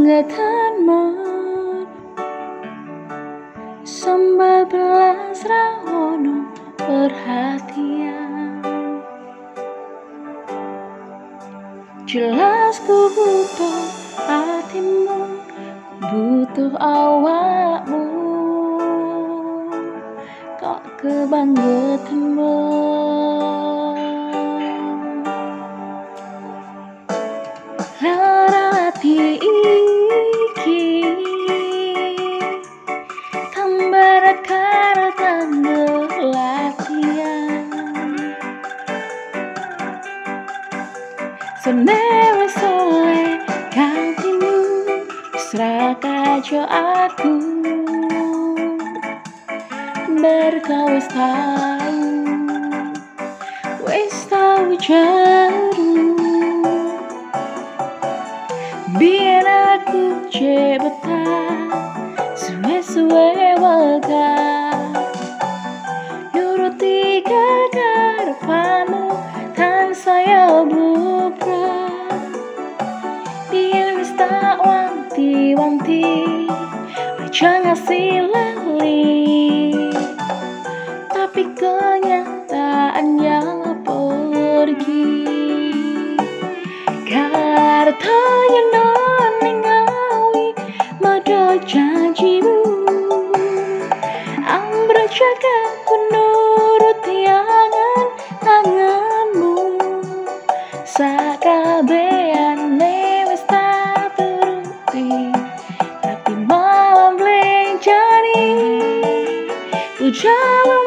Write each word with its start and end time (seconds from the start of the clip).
bangetanmu 0.00 1.02
Sambal 3.84 4.64
belas 4.64 5.44
rawono 5.44 6.48
perhatian. 6.80 8.64
Jelas 12.08 12.80
ku 12.88 13.12
butuh 13.12 13.84
hatimu 14.24 15.36
Butuh 16.00 16.72
awakmu. 16.80 18.04
Kok 20.56 20.80
kebangetanmu 20.96 22.56
Senewe 41.60 42.48
sole 42.56 43.36
gantimu 43.68 44.56
Serakajo 45.36 46.64
aku 46.64 47.36
Berkau 50.24 50.88
wis 50.96 51.08
tau 51.12 52.00
Wis 53.84 54.16
tau 54.32 54.72
jeru 54.80 56.16
Biar 58.96 59.44
aku 59.44 60.32
cepetan 60.32 61.68
Suwe-suwe 62.40 63.36
wega 63.60 64.39
wanti-wanti 75.30 76.02
Aja 77.22 77.62
ngasih 77.62 78.26
lali 78.26 79.78
Tapi 81.14 81.42
kenyataannya 81.54 83.38
pergi. 83.86 85.14
Kartanya 87.06 88.62
non 88.74 89.38
ngawi 89.62 90.50
Mada 90.98 91.54
janjimu. 91.62 92.90
Ambra 94.42 95.04
jaga 95.06 95.58
ku 95.86 95.94
nuruti 96.10 97.30
angan 97.30 98.10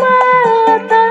ಮಾತಾಡುತ್ತಿದ್ದಾನೆ 0.00 1.06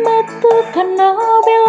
ಮತ್ತು 0.00 0.50
ಕಣ್ಣ 0.74 1.00
ಬೆಳ 1.46 1.66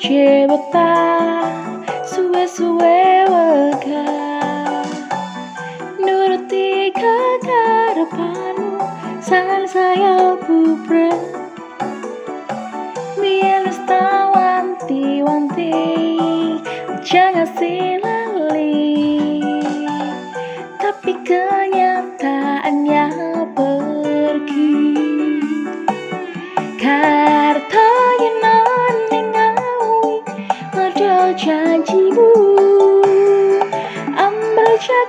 aku 0.00 0.08
cepetan 0.08 1.84
Suwe-suwe 2.08 3.28
wega 3.28 4.08
Nuruti 6.00 6.88
kekarepanmu 6.96 8.80
San 9.20 9.68
saya 9.68 10.40
wis 13.60 13.78
tak 13.84 14.32
wanti-wanti 14.32 15.76
Jangan 17.04 17.44
silali 17.60 17.99